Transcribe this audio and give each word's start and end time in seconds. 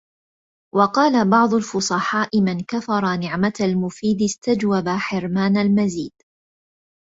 وَقَالَ 0.75 1.29
بَعْضُ 1.29 1.53
الْفُصَحَاءِ 1.53 2.41
مَنْ 2.41 2.59
كَفَرَ 2.67 3.15
نِعْمَةَ 3.15 3.53
الْمُفِيدِ 3.61 4.21
اسْتَوْجَبَ 4.21 4.89
حِرْمَانَ 4.89 5.57
الْمَزِيدِ 5.57 6.13